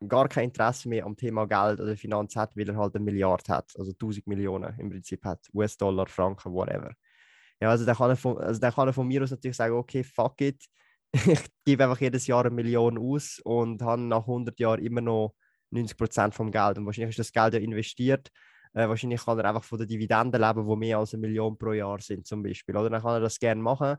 [0.08, 3.52] gar kein Interesse mehr am Thema Geld oder Finanz hat, weil er halt eine Milliarde
[3.52, 6.94] hat, also 1000 Millionen im Prinzip hat, US-Dollar, Franken, whatever.
[7.60, 9.74] Ja, also dann kann, er von, also dann kann er von mir aus natürlich sagen,
[9.74, 10.64] okay, fuck it,
[11.12, 15.34] ich gebe einfach jedes Jahr eine Million aus und habe nach 100 Jahren immer noch
[15.76, 16.78] 90 Prozent vom Geld.
[16.78, 18.30] Und wahrscheinlich ist das Geld ja investiert.
[18.74, 21.72] Äh, wahrscheinlich kann er einfach von den Dividenden leben, die mehr als eine Million pro
[21.72, 22.76] Jahr sind, zum Beispiel.
[22.76, 23.96] Oder dann kann er das gerne machen.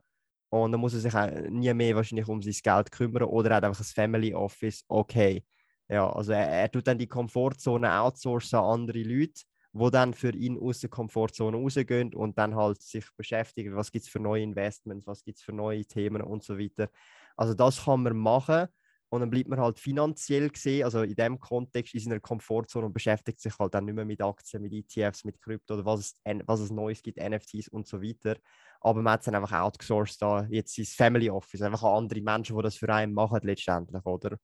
[0.50, 3.56] Und dann muss er sich auch nie mehr wahrscheinlich um sein Geld kümmern oder er
[3.58, 4.84] hat einfach ein Family Office.
[4.88, 5.44] Okay.
[5.90, 9.42] Ja, also er, er tut dann die Komfortzone outsourcen an andere Leute,
[9.74, 14.06] die dann für ihn aus der Komfortzone rausgehen und dann halt sich beschäftigen, was gibt
[14.06, 16.90] es für neue Investments, was gibt es für neue Themen und so weiter.
[17.36, 18.68] Also das kann man machen
[19.10, 22.94] und dann bleibt man halt finanziell gesehen, also in dem Kontext in seiner Komfortzone und
[22.94, 26.16] beschäftigt sich halt dann nicht mehr mit Aktien, mit ETFs, mit Krypto oder was es,
[26.46, 28.36] was es Neues gibt, NFTs und so weiter.
[28.82, 32.22] Aber man hat es dann einfach outgesourced da, jetzt sein Family Office, einfach an andere
[32.22, 34.38] Menschen, die das für einen machen letztendlich, oder?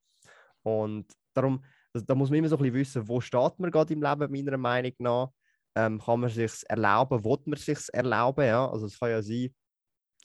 [0.63, 4.01] Und darum, da muss man immer so ein bisschen wissen, wo steht man gerade im
[4.01, 5.29] Leben, meiner Meinung nach.
[5.75, 8.69] Ähm, kann man sich erlauben, will man sich erlauben, ja?
[8.69, 9.53] Also es kann ja sein,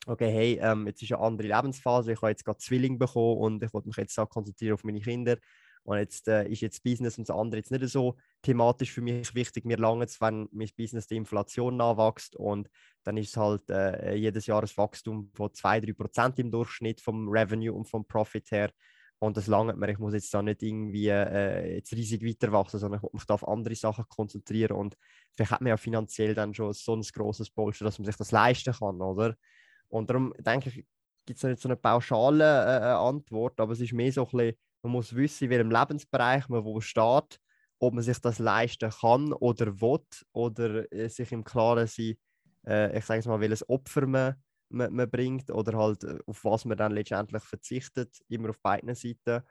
[0.06, 3.62] okay, hey, ähm, jetzt ist eine andere Lebensphase, ich habe jetzt gerade Zwilling bekommen und
[3.62, 5.36] ich wollte mich jetzt auch konzentrieren auf meine Kinder.
[5.84, 9.34] Und jetzt äh, ist jetzt Business und das andere jetzt nicht so thematisch für mich
[9.34, 9.64] wichtig.
[9.64, 12.68] Mir lange es, wenn mein Business die Inflation nachwächst und
[13.04, 17.72] dann ist es halt äh, jedes Jahr ein Wachstum von 2-3% im Durchschnitt vom Revenue
[17.72, 18.70] und vom Profit her.
[19.18, 19.88] und das langt mir.
[19.90, 23.24] Ich muss jetzt da nicht irgendwie äh, jetzt riesig weiter wachsen, sondern ich muss mich
[23.24, 24.96] da auf andere Sachen konzentrieren und
[25.34, 28.30] vielleicht hat man ja finanziell dann schon so ein grosses Polster, dass man sich das
[28.30, 29.36] leisten kann, oder?
[29.88, 30.84] Und darum denke ich,
[31.26, 34.30] gibt es nicht so eine pauschale äh, äh, Antwort, aber es ist mehr so ein
[34.30, 37.40] bisschen, man muss wissen, in welchem Lebensbereich man wo steht,
[37.80, 40.00] ob man sich das leisten kann oder will
[40.32, 42.16] oder äh, sich im Klaren sein,
[42.66, 44.36] äh, ich sage es mal, welches Opfer man,
[44.70, 48.94] man, man, bringt oder halt äh, auf was man dann letztendlich verzichtet, immer auf beiden
[48.94, 49.42] Seiten.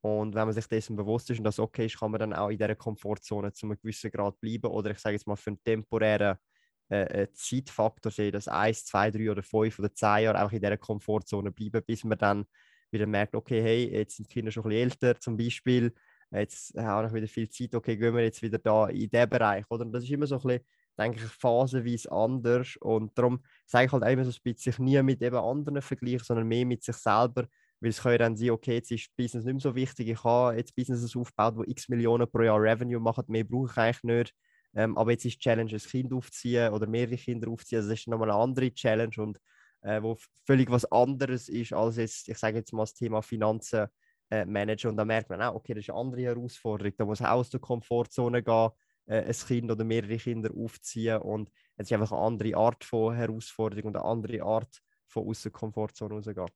[0.00, 2.48] Und wenn man sich dessen bewusst ist und das okay ist, kann man dann auch
[2.48, 5.62] in dieser Komfortzone zu einem gewissen Grad bleiben oder ich sage jetzt mal für einen
[5.62, 6.38] temporären
[6.88, 10.60] äh, äh Zeitfaktor sehen, dass 1, 2, 3 oder 5 oder 10 Jahre einfach in
[10.60, 12.46] dieser Komfortzone bleiben, bis man dann
[12.90, 15.92] wieder merkt, okay, hey, jetzt sind die Kinder schon ein bisschen älter zum Beispiel,
[16.30, 19.64] jetzt habe ich wieder viel Zeit, okay, gehen wir jetzt wieder da in diesen Bereich,
[19.70, 19.84] oder?
[19.84, 20.64] Und das ist immer so ein bisschen,
[20.98, 22.76] denke ich, phasenweise anders.
[22.80, 26.24] Und darum sage ich halt immer so ein bisschen, sich nie mit eben anderen vergleichen,
[26.24, 27.46] sondern mehr mit sich selber,
[27.80, 30.56] weil es kann dann sein, okay, jetzt ist Business nicht mehr so wichtig, ich habe
[30.56, 34.34] jetzt Businesses aufgebaut, wo x Millionen pro Jahr Revenue machen, mehr brauche ich eigentlich nicht,
[34.76, 37.98] ähm, aber jetzt ist die Challenge, ein Kind aufzuziehen oder mehrere Kinder aufzuziehen, also das
[37.98, 39.40] ist nochmal eine andere Challenge und
[39.82, 43.86] äh, wo völlig was anderes ist als jetzt, ich sage jetzt mal das Thema Finanzen
[44.30, 44.90] äh, managen.
[44.90, 46.92] Und dann merkt man auch, okay, das ist eine andere Herausforderung.
[46.96, 48.70] Da muss auch aus der Komfortzone gehen,
[49.06, 51.18] äh, ein Kind oder mehrere Kinder aufziehen.
[51.18, 55.42] Und es ist einfach eine andere Art von Herausforderung und eine andere Art von aus
[55.42, 56.46] der Komfortzone rausgehen.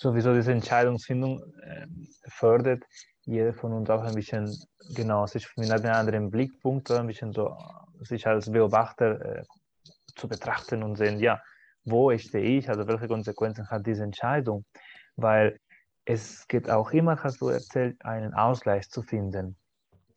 [0.00, 1.86] Sowieso diese Entscheidungsfindung äh,
[2.30, 2.82] fördert
[3.26, 4.50] jeder von uns auch ein bisschen,
[4.96, 7.54] genau, sich mit einem anderen Blickpunkt, ein bisschen so,
[8.00, 9.42] sich als Beobachter äh,
[10.16, 11.38] zu betrachten und sehen, ja,
[11.84, 14.64] wo stehe ich, also welche Konsequenzen hat diese Entscheidung,
[15.16, 15.60] weil
[16.06, 19.58] es geht auch immer, hast du erzählt, einen Ausgleich zu finden.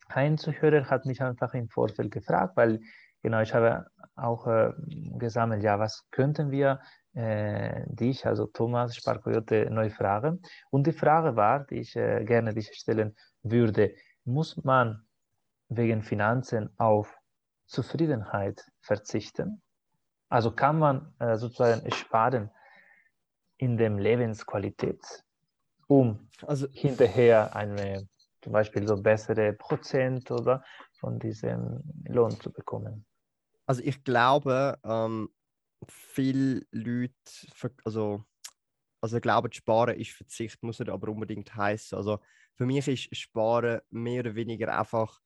[0.08, 2.80] Ein Zuhörer hat mich einfach im Vorfeld gefragt, weil
[3.22, 3.84] genau ich habe
[4.16, 4.72] auch äh,
[5.18, 6.80] gesammelt, ja, was könnten wir
[7.14, 10.42] äh, dich, also Thomas Sparkoyote, neu fragen?
[10.70, 15.04] Und die Frage war, die ich äh, gerne dich stellen würde, muss man
[15.68, 17.16] wegen Finanzen auf
[17.66, 19.62] Zufriedenheit verzichten?
[20.28, 22.50] Also kann man äh, sozusagen sparen
[23.56, 25.24] in der Lebensqualität,
[25.86, 28.08] um also, hinterher eine
[28.42, 30.62] zum Beispiel so bessere Prozent oder
[31.00, 33.06] von diesem Lohn zu bekommen.
[33.66, 35.28] Also ich glaube, ähm,
[35.88, 37.14] viele Leute,
[37.84, 38.24] also,
[39.00, 41.96] also glauben, Sparen ist Verzicht, muss nicht aber unbedingt heißen.
[41.98, 42.20] Also
[42.56, 45.20] für mich ist Sparen mehr oder weniger einfach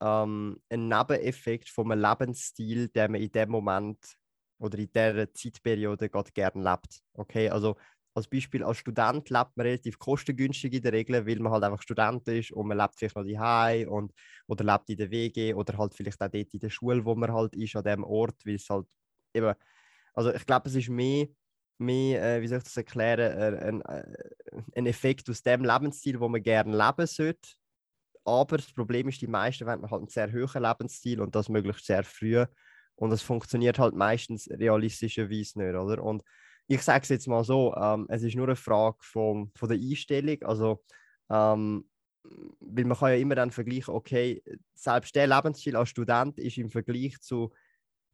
[0.00, 4.16] ähm, ein Nebeneffekt einem Lebensstil, den man in dem Moment
[4.58, 7.02] oder in dieser Zeitperiode gerne lebt.
[7.14, 7.76] Okay, also
[8.14, 11.82] als Beispiel als Student lebt man relativ kostengünstig in der Regel, weil man halt einfach
[11.82, 14.12] Student ist und man lebt vielleicht noch daheim und
[14.46, 17.32] oder lebt in der WG oder halt vielleicht auch dort in der Schule, wo man
[17.32, 18.86] halt ist, an dem Ort, weil es halt
[19.34, 19.54] eben,
[20.14, 21.26] also ich glaube, es ist mehr,
[21.78, 24.04] mehr äh, wie soll ich das erklären, äh, ein, äh,
[24.76, 27.48] ein Effekt aus dem Lebensstil, wo man gerne leben sollte.
[28.24, 31.86] Aber das Problem ist, die meisten wollen halt einen sehr hohen Lebensstil und das möglichst
[31.86, 32.44] sehr früh.
[32.94, 36.04] Und das funktioniert halt meistens realistischerweise nicht, oder?
[36.04, 36.22] Und
[36.66, 39.78] ich sage es jetzt mal so, ähm, es ist nur eine Frage von, von der
[39.78, 40.42] Einstellung.
[40.42, 40.82] Also,
[41.30, 41.84] ähm,
[42.60, 44.42] weil man kann ja immer dann vergleichen, okay,
[44.74, 47.52] selbst der Lebensstil als Student ist im Vergleich zu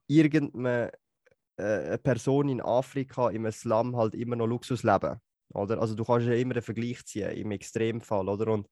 [0.06, 0.90] irgendeiner
[1.56, 5.20] äh, Person in Afrika im Slum halt immer noch Luxusleben.
[5.54, 5.80] Oder?
[5.80, 8.52] Also du kannst ja immer einen Vergleich ziehen im Extremfall, oder?
[8.52, 8.68] Und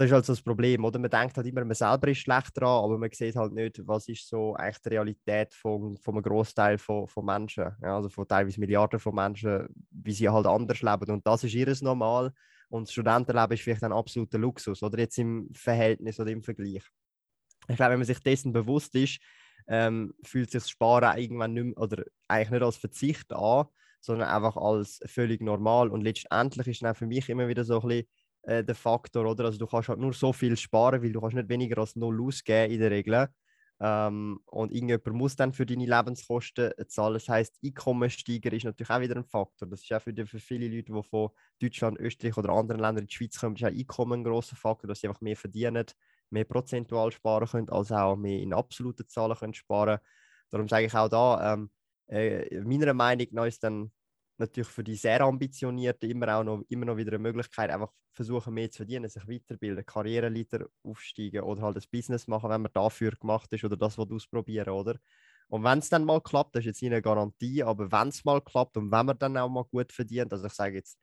[0.00, 0.98] das ist halt so das Problem, oder?
[0.98, 4.08] Man denkt halt immer, man selber ist schlecht dran, aber man sieht halt nicht, was
[4.08, 8.26] ist so eigentlich die Realität von, von einem Großteil von, von Menschen, ja, also von
[8.26, 11.10] teilweise Milliarden von Menschen, wie sie halt anders leben.
[11.10, 12.32] Und das ist ihres Normal.
[12.70, 16.82] Und das Studentenleben ist vielleicht ein absoluter Luxus, oder jetzt im Verhältnis oder im Vergleich.
[17.68, 19.18] Ich glaube, wenn man sich dessen bewusst ist,
[19.68, 23.66] ähm, fühlt sich das Sparen irgendwann nicht mehr, oder eigentlich nicht als Verzicht an,
[24.00, 25.90] sondern einfach als völlig normal.
[25.90, 28.06] Und letztendlich ist dann für mich immer wieder so ein bisschen
[28.42, 29.44] äh, der Faktor, oder?
[29.46, 32.20] Also du kannst halt nur so viel sparen, weil du kannst nicht weniger als null
[32.22, 33.28] ausgeben in der Regel.
[33.82, 37.14] Ähm, und irgendjemand muss dann für deine Lebenskosten zahlen.
[37.14, 39.68] Das heißt, Einkommenssteiger ist natürlich auch wieder ein Faktor.
[39.68, 43.06] Das ist auch für, für viele Leute, die von Deutschland, Österreich oder anderen Ländern in
[43.06, 45.86] die Schweiz kommen, ist auch Einkommen ein grosser Faktor, dass sie einfach mehr verdienen,
[46.28, 49.98] mehr prozentual sparen können, als auch mehr in absoluten Zahlen können sparen.
[50.50, 51.70] Darum sage ich auch da, ähm,
[52.08, 53.90] äh, meiner Meinung nach ist dann
[54.40, 58.54] natürlich für die sehr Ambitionierten immer auch noch, immer noch wieder eine Möglichkeit, einfach versuchen
[58.54, 63.12] mehr zu verdienen, sich weiterbilden, Karriereleiter aufsteigen oder halt ein Business machen, wenn man dafür
[63.12, 64.96] gemacht ist oder das was ausprobieren, oder?
[65.48, 68.24] Und wenn es dann mal klappt, das ist jetzt nicht eine Garantie, aber wenn es
[68.24, 70.98] mal klappt und wenn man dann auch mal gut verdient, also ich sage jetzt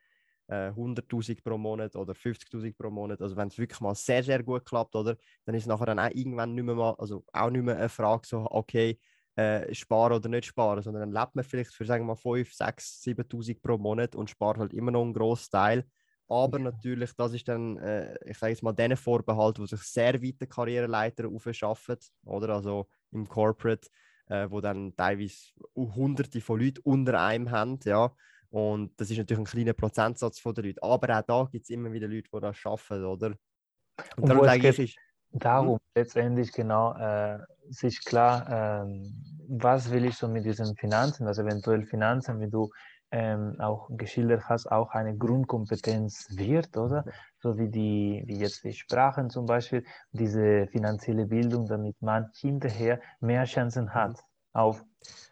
[0.47, 4.43] äh, 100.000 pro Monat oder 50.000 pro Monat, also wenn es wirklich mal sehr, sehr
[4.43, 5.17] gut klappt, oder?
[5.45, 8.25] Dann ist nachher dann auch irgendwann nicht mehr mal, also auch nicht mehr eine Frage
[8.27, 8.99] so, okay,
[9.37, 12.51] äh, sparen oder nicht sparen, sondern dann lebt man vielleicht für sagen wir mal 5,
[12.51, 15.85] 6, 7.000 pro Monat und spart halt immer noch einen grossen Teil.
[16.27, 20.21] Aber natürlich, das ist dann, äh, ich sage jetzt mal, denen Vorbehalt, die sich sehr
[20.21, 22.55] weite Karriereleiter aufschaffen, oder?
[22.55, 23.87] Also im Corporate,
[24.27, 25.37] äh, wo dann teilweise
[25.75, 28.11] hunderte von Leuten unter einem haben, ja.
[28.49, 30.79] Und das ist natürlich ein kleiner Prozentsatz von den Leuten.
[30.81, 33.27] Aber auch da gibt es immer wieder Leute, die das schaffen, oder?
[33.27, 34.97] Und, Und darum sage ich, ist,
[35.31, 35.79] darum hm?
[35.95, 39.09] letztendlich genau äh, sich klar, äh,
[39.49, 42.69] was will ich so mit diesen Finanzen, also eventuell Finanzen, wie du
[43.11, 47.05] ähm, auch geschildert hast, auch eine Grundkompetenz wird, oder?
[47.39, 52.99] So wie die, wie jetzt die Sprachen zum Beispiel, diese finanzielle Bildung, damit man hinterher
[53.21, 54.21] mehr Chancen hat
[54.53, 54.83] auf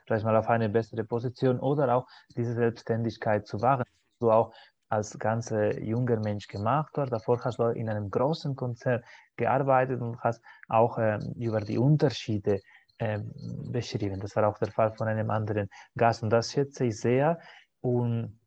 [0.05, 3.83] vielleicht mal auf eine bessere Position oder auch diese Selbstständigkeit zu wahren.
[4.19, 4.53] Du auch
[4.89, 7.11] als ganz junger Mensch gemacht hast.
[7.11, 9.01] Davor hast du in einem großen Konzern
[9.35, 12.59] gearbeitet und hast auch ähm, über die Unterschiede
[12.99, 13.31] ähm,
[13.71, 14.19] beschrieben.
[14.19, 17.39] Das war auch der Fall von einem anderen Gast und das schätze ich sehr
[17.81, 18.39] und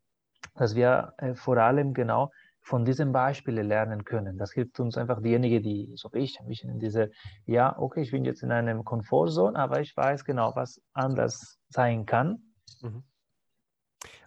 [0.55, 4.37] dass wir äh, vor allem genau von diesen Beispielen lernen können.
[4.37, 7.11] Das hilft uns einfach diejenigen, die so wie ich ein bisschen in diese,
[7.47, 12.05] ja, okay, ich bin jetzt in einem Komfortzone, aber ich weiß genau, was anders sein
[12.05, 12.43] kann.
[12.83, 13.05] Mhm.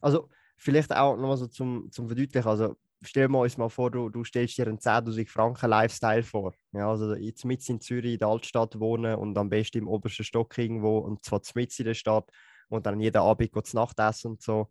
[0.02, 0.30] Also
[0.62, 4.24] vielleicht auch nochmal so zum, zum Verdeutlichen, also stell dir uns mal vor, du, du
[4.24, 6.54] stellst dir einen 10.000 Franken Lifestyle vor.
[6.72, 10.24] Ja, also jetzt mit in Zürich in der Altstadt wohnen und am besten im obersten
[10.24, 12.30] Stock irgendwo und zwar mit in der Stadt
[12.70, 14.70] und dann jeden Abend zu Nacht essen und so.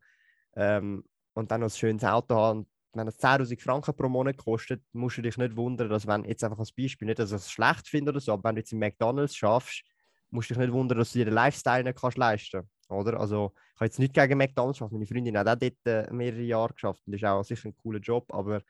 [0.54, 4.82] Ähm, und dann noch ein schönes Auto haben wenn es 10.000 Franken pro Monat kostet,
[4.92, 7.50] musst du dich nicht wundern, dass wenn jetzt einfach als Beispiel, nicht, dass ich es
[7.50, 9.84] schlecht finde oder so, aber wenn du jetzt im McDonalds schaffst,
[10.30, 13.18] musst du dich nicht wundern, dass du dir den Lifestyle nicht kannst leisten oder?
[13.20, 16.42] Also ich habe jetzt nicht gegen McDonalds geschafft, meine Freundin hat auch dort äh, mehrere
[16.42, 18.62] Jahre geschafft das ist auch sicher ein cooler Job, aber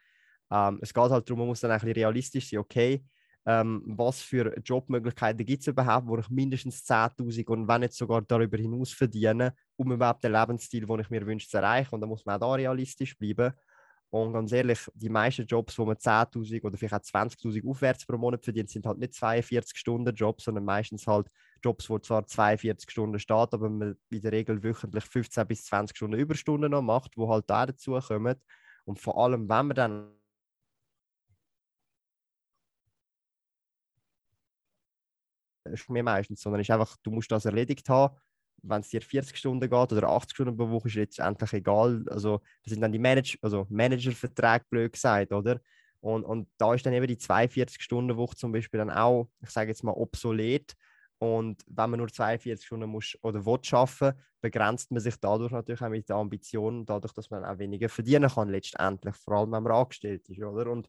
[0.50, 3.04] ähm, es geht halt darum, man muss dann ein realistisch sein, okay,
[3.46, 8.22] ähm, was für Jobmöglichkeiten gibt es überhaupt, wo ich mindestens 10.000 und wenn nicht sogar
[8.22, 11.94] darüber hinaus verdiene, um überhaupt den Lebensstil, den ich mir wünsche, zu erreichen.
[11.94, 13.52] Und da muss man auch da realistisch bleiben.
[14.10, 18.18] Und ganz ehrlich, die meisten Jobs, wo man 10.000 oder vielleicht auch 20.000 aufwärts pro
[18.18, 21.28] Monat verdient, sind halt nicht 42-Stunden-Jobs, sondern meistens halt
[21.62, 25.96] Jobs, wo zwar 42 Stunden steht, aber man in der Regel wöchentlich 15 bis 20
[25.96, 28.36] Stunden Überstunden noch macht, wo halt da dazu kommen.
[28.84, 30.14] Und vor allem, wenn man dann
[35.64, 38.16] ist mir meistens, sondern ist einfach, du musst das erledigt haben
[38.62, 42.04] wenn es dir 40 Stunden geht oder 80 Stunden pro Woche, ist letztendlich egal.
[42.08, 45.60] Also, das sind dann die Manage also Managerverträge, blöd gesagt, oder?
[46.00, 49.84] Und, und da ist dann eben die 42-Stunden-Woche zum Beispiel dann auch, ich sage jetzt
[49.84, 50.74] mal, obsolet.
[51.20, 55.82] Und wenn man nur 42 Stunden muss oder will arbeiten, begrenzt man sich dadurch natürlich
[55.82, 59.62] auch mit der Ambition, dadurch, dass man auch weniger verdienen kann, letztendlich, vor allem wenn
[59.62, 60.70] man angestellt ist, oder?
[60.70, 60.88] Und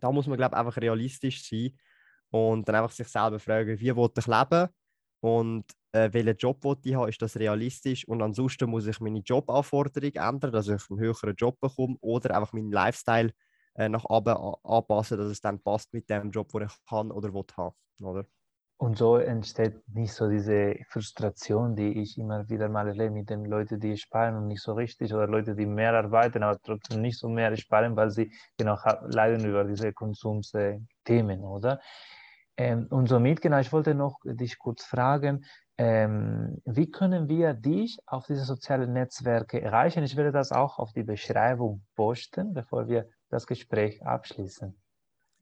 [0.00, 1.78] da muss man, glaube ich, einfach realistisch sein
[2.30, 4.68] und dann einfach sich selber fragen, wie will ich leben
[5.20, 10.12] und äh, welchen Job ich habe, ist das realistisch und ansonsten muss ich meine Jobanforderung
[10.14, 13.32] ändern, dass ich einen höheren Job bekomme oder einfach meinen Lifestyle
[13.74, 17.34] äh, nach oben anpassen, dass es dann passt mit dem Job, den ich kann oder
[17.34, 18.26] will haben, oder?
[18.80, 23.44] Und so entsteht nicht so diese Frustration, die ich immer wieder mal erlebe mit den
[23.44, 27.18] Leuten, die sparen und nicht so richtig oder Leute, die mehr arbeiten, aber trotzdem nicht
[27.18, 31.78] so mehr sparen, weil sie genau leiden über diese Konsumsthemen, oder?
[32.56, 35.44] Ähm, und somit, genau, ich wollte noch dich kurz fragen,
[35.76, 40.04] ähm, wie können wir dich auf diese sozialen Netzwerke erreichen?
[40.04, 44.74] Ich werde das auch auf die Beschreibung posten, bevor wir das Gespräch abschließen.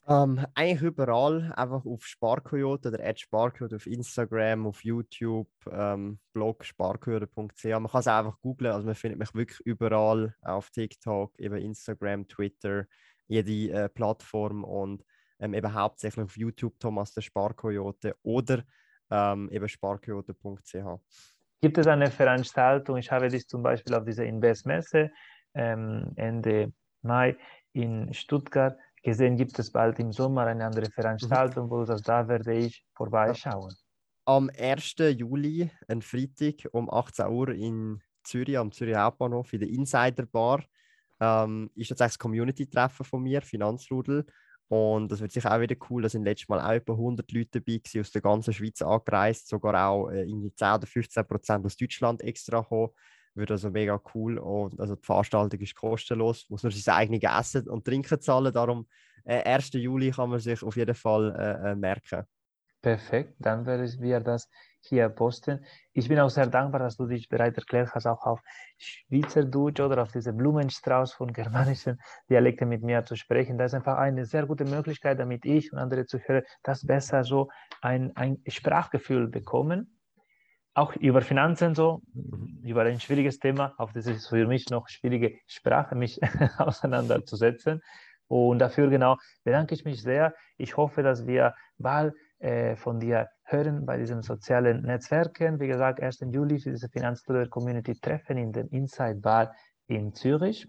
[0.09, 6.65] Um, ähm, eigentlich überall, einfach auf Sparkoyote oder Sparkoyote auf Instagram, auf YouTube, ähm, Blog
[6.65, 7.65] sparkoyote.ch.
[7.65, 12.27] Man kann es einfach googlen, also man findet mich wirklich überall auf TikTok, eben Instagram,
[12.27, 12.87] Twitter,
[13.27, 15.05] jede äh, Plattform und
[15.41, 18.65] ähm, eben hauptsächlich auf YouTube Thomas der Sparkoyote oder
[19.11, 21.03] ähm, eben sparkoyote.ch.
[21.61, 22.97] Gibt es eine Veranstaltung?
[22.97, 25.11] Ich habe dich zum Beispiel auf dieser Investmesse
[25.53, 27.37] ähm, Ende Mai
[27.75, 29.37] in Stuttgart gesehen.
[29.37, 33.75] Gibt es bald im Sommer eine andere Veranstaltung, wo sagst, da werde ich vorbeischauen?
[34.25, 34.97] Am 1.
[35.17, 40.63] Juli, ein Freitag um 18 Uhr in Zürich, am Zürich Hauptbahnhof, in der Insider Bar,
[41.21, 44.27] ähm, ist das das Community-Treffen von mir, Finanzrudel.
[44.69, 46.03] Und das wird sicher auch wieder cool.
[46.03, 49.49] Da sind letztes Mal auch etwa 100 Leute dabei gewesen, aus der ganzen Schweiz angereist,
[49.49, 52.91] sogar auch äh, irgendwie 10 oder 15 Prozent aus Deutschland extra kommen.
[53.39, 54.39] Wird also mega cool.
[54.39, 58.53] Und also die Veranstaltung ist kostenlos, muss nur sein eigenes Essen und Trinken zahlen.
[58.53, 58.89] Darum,
[59.25, 59.75] äh, 1.
[59.75, 62.25] Juli kann man sich auf jeden Fall äh, äh merken.
[62.83, 64.49] Perfekt, dann werden wir das
[64.81, 65.65] hier posten.
[65.93, 68.41] Ich bin auch sehr dankbar, dass du dich bereit erklärt hast, auch auf
[68.77, 73.59] Schweizerdeutsch oder auf diese Blumenstrauß von germanischen Dialekten mit mir zu sprechen.
[73.59, 77.51] Das ist einfach eine sehr gute Möglichkeit, damit ich und andere Zuhörer das besser so
[77.83, 79.98] ein, ein Sprachgefühl bekommen.
[80.79, 82.03] Auch über Finanzen so,
[82.63, 86.21] über ein schwieriges Thema, auf das ist für mich noch schwierige Sprache, mich
[86.59, 87.83] auseinanderzusetzen.
[88.29, 90.35] Und dafür genau bedanke ich mich sehr.
[90.57, 95.59] Ich hoffe, dass wir bald äh, von dir hören bei diesen sozialen Netzwerken.
[95.59, 96.21] Wie gesagt, 1.
[96.31, 99.55] Juli für diese Finanzstudent Community Treffen in den Inside Bar
[99.87, 100.69] in Zürich.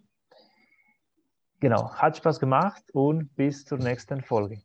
[1.60, 4.62] Genau, hat Spaß gemacht und bis zur nächsten Folge.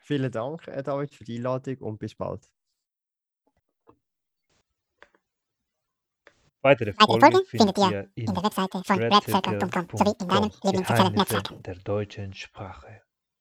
[0.00, 2.55] Vielen Dank, David, für die Einladung und bis bald.
[6.66, 11.74] Weitere Folgen findet ihr in der Webseite von redcircle.com sowie in deinem Lieblingssozialen Netzwerk der
[11.76, 13.05] deutschen Sprache.